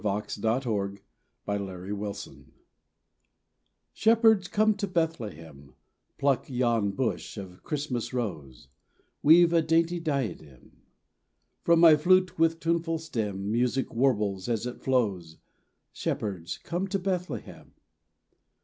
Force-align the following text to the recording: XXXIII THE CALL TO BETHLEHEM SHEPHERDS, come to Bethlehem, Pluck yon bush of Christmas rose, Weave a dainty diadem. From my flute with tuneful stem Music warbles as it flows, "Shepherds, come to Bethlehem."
XXXIII 0.03 0.41
THE 0.41 0.59
CALL 0.61 0.89
TO 0.95 0.99
BETHLEHEM 1.45 2.53
SHEPHERDS, 3.93 4.47
come 4.47 4.73
to 4.77 4.87
Bethlehem, 4.87 5.75
Pluck 6.17 6.49
yon 6.49 6.89
bush 6.89 7.37
of 7.37 7.61
Christmas 7.61 8.11
rose, 8.11 8.67
Weave 9.21 9.53
a 9.53 9.61
dainty 9.61 9.99
diadem. 9.99 10.81
From 11.61 11.79
my 11.81 11.95
flute 11.97 12.39
with 12.39 12.59
tuneful 12.59 12.97
stem 12.97 13.51
Music 13.51 13.93
warbles 13.93 14.49
as 14.49 14.65
it 14.65 14.81
flows, 14.81 15.37
"Shepherds, 15.91 16.57
come 16.57 16.87
to 16.87 16.97
Bethlehem." 16.97 17.75